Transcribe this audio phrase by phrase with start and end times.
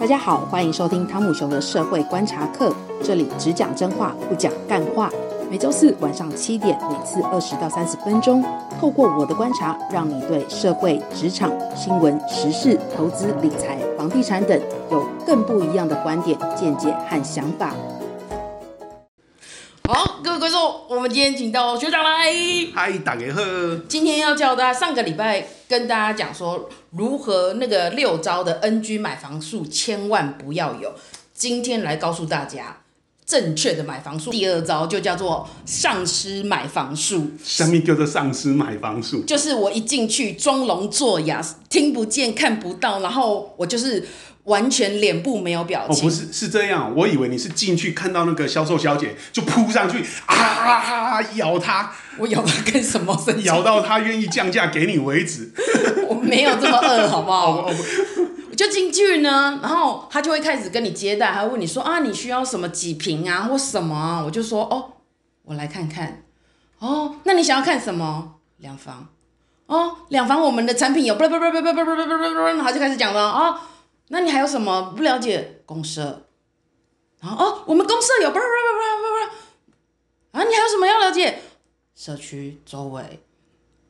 [0.00, 5.10] 大家好，欢迎收听汤姆熊的社会观察课，这里只讲真话，不讲干话。
[5.50, 8.44] 每周四晚上七点，每次二十到三十分钟，
[8.80, 14.60] 透过我的观察，让你对社会、职场、新闻、时事、投资、理财、房地产等
[14.92, 17.74] 有更不一样的观点、见解和想法。
[19.88, 20.60] 好，各位观众，
[21.08, 22.30] 们今天请到学长来。
[22.74, 23.40] 嗨，大家好。
[23.88, 30.92] 今天要教大家，上个礼拜跟大家讲说，如何那个六招的 NG 买房术千万不要有。
[31.32, 32.82] 今天来告诉大家
[33.24, 34.30] 正确的买房术。
[34.30, 37.30] 第二招就叫做丧尸买房术。
[37.42, 39.22] 什么叫做丧尸买房术？
[39.24, 44.06] 就是我一进去装聋作哑，听不见看不到，然后我就是。
[44.48, 45.98] 完全脸部没有表情。
[45.98, 46.92] 哦，不是，是这样。
[46.94, 51.92] 我以为你是进去看到那个销售小姐就扑上去啊，咬她。
[52.18, 53.16] 我咬她干什么？
[53.44, 55.52] 咬到她愿意降价给你为止。
[56.08, 57.66] 我没有这么饿，好不好？
[58.50, 64.20] 我就进去呢，然后他就会开始跟你接待，还会问你说啊，你需要什么几瓶啊，或什么啊？
[64.24, 64.94] 我就说哦，
[65.44, 66.24] 我来看看。
[66.80, 68.34] 哦，那你想要看什么？
[68.56, 69.06] 两房。
[69.66, 73.60] 哦，两房，我们的产品有，不不不不不不不不不不，然后就开始讲了啊。
[74.08, 75.60] 那你还有什么不了解？
[75.66, 76.22] 公社，
[77.20, 79.72] 然后哦，我们公社有，不不不不不
[80.32, 81.42] 不，啊，你还有什么要了解？
[81.94, 83.02] 社区周围，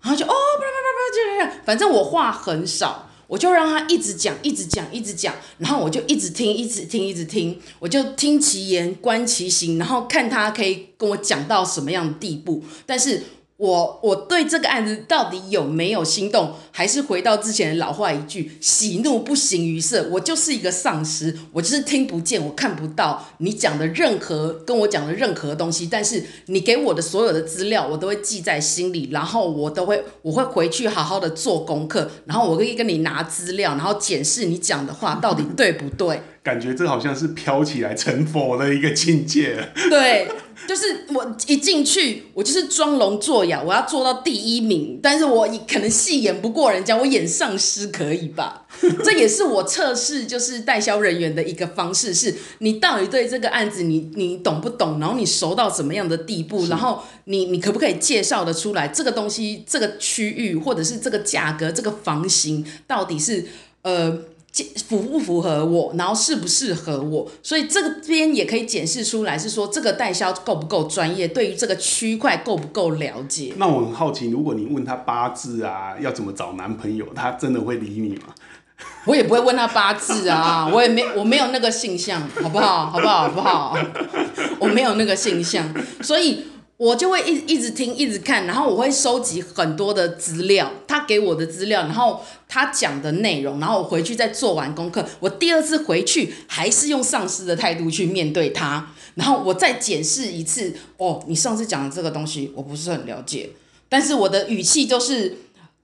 [0.00, 13.22] 然后就哦，不不不不不，反正我话很少，我就让他一直讲，一直讲，一直讲，然后我就一直听，一直听，一直听，我就听其言，观其行，然后看他可以跟我讲到什么样的地步，但是。
[13.58, 20.08] 我我对这个案子到底有没有心动，还是回到之前的老话一句：喜怒不形于色。
[20.12, 25.88] 我就是一个丧尸，我就是听不见，我看不到你讲的任何跟我讲的任何东西。
[25.90, 36.22] 但是你给我的所有的资料，我都会记在心里，然后我都会我会回去好好的做功课，然后我可以跟你拿资料，然后检视你讲的话到底对不对。
[36.44, 39.68] 感觉这好像是飘起来成佛的一个境界。
[39.90, 40.28] 对。
[40.66, 44.98] 就是我一进去，我就是装聋作哑，我要做到第一名。
[45.02, 48.66] 但是我可能戏演不过人家，我演丧尸可以吧？
[49.04, 54.98] 这也是我测试就是代销人员的一个方式，是你到底对这个案子你你懂不懂？
[55.00, 56.66] 然后你熟到怎么样的地步？
[56.66, 63.46] 然后你你可不可以介绍的出来这个东西、这个区域或者是这个价格、这个房型到底是
[63.82, 64.18] 呃？
[64.88, 73.52] 符不符合我，然后适不适合我，所以这个边也可以检视出来，是说这个代销够不够专业，对于这个区块够不够了解。
[73.56, 78.34] 那我很好奇，如果你问他八字啊，要怎么找男朋友，他真的会理你吗？
[79.06, 82.86] 我也不会问他八字啊，我也没我没有那个性向，好不好？
[82.86, 83.22] 好不好？
[83.22, 83.76] 好不好？
[84.58, 85.72] 我没有那个性向，
[86.02, 86.44] 所以。
[86.78, 95.04] 我就会一一直听，一直看，然后我会收集很多的资料，他给我的资料，然后他讲的内容，然后我回去再做完功课。
[95.18, 100.72] 我第二次回去还是用上司的态度去面对他，然后我再检视一次。
[100.98, 103.50] 哦，你上次讲的这个东西我不是很了解，
[103.88, 105.36] 但是我的语气就是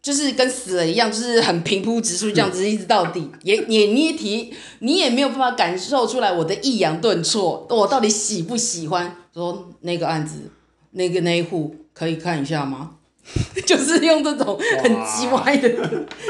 [0.00, 10.50] 就是跟死了一样，就是很平铺直述这样子一直到底，也也你也提，你也没有办法感受出来我的抑扬顿挫，我到底喜不喜欢说那个案子。
[10.92, 12.92] 那个那一户可以看一下吗？
[13.66, 15.68] 就是用这种很叽歪的，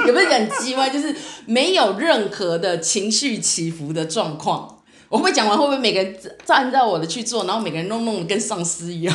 [0.04, 0.90] 也不是讲叽歪？
[0.90, 1.14] 就是
[1.46, 4.77] 没有任何的情绪起伏的状况。
[5.08, 6.14] 我会讲完，会不会每个人
[6.48, 9.14] 按照我的去做，然后每个人都弄得跟丧尸一样？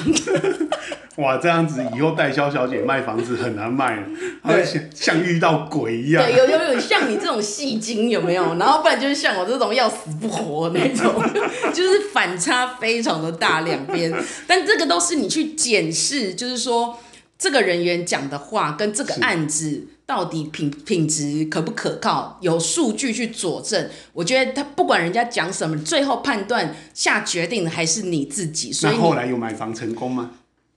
[1.18, 4.04] 哇，这样子以后代销小姐卖房子很难卖了，
[4.48, 6.26] 对，像像遇到鬼一样。
[6.26, 8.56] 对，有有有像你这种戏精有没有？
[8.56, 11.14] 然后不然就是像我这种要死不活那种，
[11.72, 14.12] 就是反差非常的大两边。
[14.48, 16.98] 但这个都是你去检视，就是说
[17.38, 23.90] 这个人员讲的话跟这个案子到底品品质可不可靠，有数据去佐证。
[24.14, 28.72] 我觉得他不管人家讲什么，最后判断下决定的还是你自己。
[28.72, 30.32] 所以那后来有买房成功吗？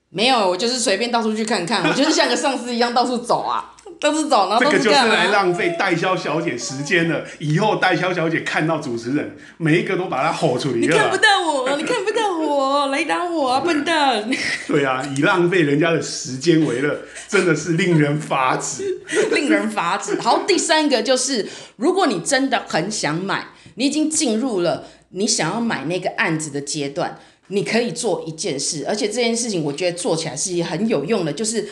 [0.09, 4.79] 没有，我就是随便到处去看看，我就是像个丧尸一样到处走啊，到处走，然后都是干嘛？
[4.79, 7.25] 这个就是来浪费代销小姐时间的。
[7.39, 10.77] 以后代销小姐看到主持人，每一个都把他吼出来。
[10.77, 14.29] 你看不到我，你看不到我，来打我啊，笨蛋！
[14.69, 16.99] 对啊，以浪费人家的时间为乐，
[17.29, 20.21] 真的是令人发指， 令人发指。
[20.21, 27.19] 好，第三个就是，如果你真的很想买，你已经进入了你想要买那个案子的阶段。
[27.49, 31.65] 你可以做一件事，而且这件事情我觉得做起来是很有用的，就是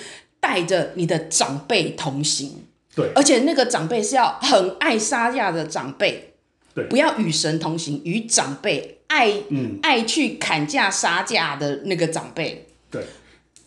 [0.45, 2.67] 带着你的长辈同行。
[2.95, 6.35] 对，而且那个长辈是要很爱杀价的长辈。
[6.75, 12.67] 对，不要与神同行，与长辈爱、嗯、爱去砍价杀价的那个长辈。
[12.91, 13.07] 对，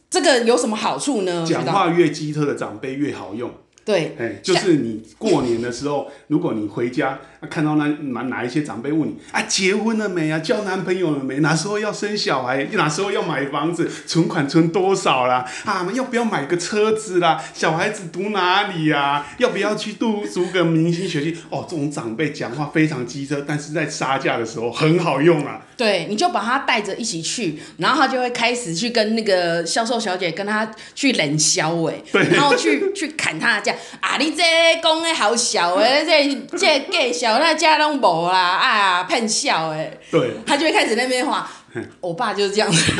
[0.07, 1.43] 这个有什么好处呢？
[1.49, 3.51] 讲话越机特的长辈越好用。
[3.87, 7.17] 对，哎，就是你过年的时候，如果你回家，
[7.49, 10.37] 看到那哪哪一些长辈问你啊，结婚了没啊？
[10.39, 11.39] 交男朋友了没？
[11.39, 12.65] 哪时候要生小孩？
[12.73, 13.89] 哪时候要买房子？
[14.05, 15.49] 存款存多少啦？
[15.63, 17.41] 啊，要不要买个车子啦？
[17.53, 19.25] 小孩子读哪里呀？
[19.37, 21.39] 要不要去读读个明星学校？
[21.49, 25.61] 哦，这种长辈讲话非常机车，但是在杀价的时候很好用啊。
[25.77, 31.93] 对，你就把他带着一起去，然后他就会开始去跟那个销售小姐跟他去冷销哎，
[32.31, 34.17] 然后去去砍他的价啊！
[34.17, 34.43] 你这
[34.81, 39.97] 讲的好笑哎， 这这介绍那家拢无啦啊，骗笑哎。
[40.11, 41.49] 对，他就会开始那边话，
[42.01, 42.91] 我爸就是这样子。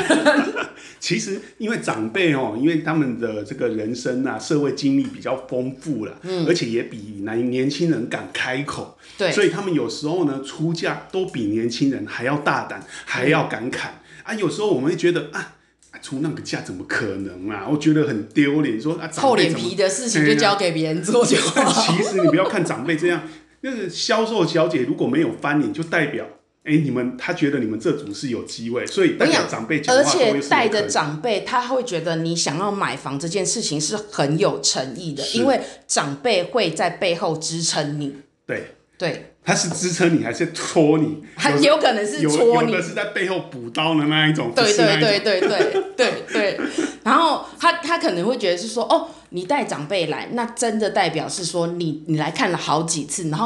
[0.99, 14.33] 其实因为长辈哦，因为他们的这个人生啊，社会经历比较丰富了，嗯，而且也比男年轻人敢开口，对，所以他们有时候呢出嫁都比年轻人还要大胆，还要敢砍、嗯、啊。
[14.33, 15.53] 有时候我们会觉得啊，
[16.01, 17.67] 出那个价怎么可能啊？
[17.69, 21.53] 我觉得很丢脸，说啊，厚脸皮的事情就交给别人做就好。
[21.55, 23.23] 但其实你不要看长辈这样，
[23.61, 26.25] 那个销售小姐如果没有翻脸，就代表。
[26.63, 38.17] 哎、欸，你们他觉得你们这组是有机会，所以代表长辈，而且带着长辈，他会觉得你想要买房这件事情是很有诚意的，因为长辈会在背后支撑你。
[38.45, 41.23] 对对，他是支撑你还是戳你？
[41.37, 44.51] 他有可能是戳你，有的是在背后补刀的那一种。
[44.55, 46.59] 对对对对对对对。
[47.03, 53.45] 然后他他可能会觉得是说，哦，你带长辈来，那真的代表是说你你来看了好几次，然后。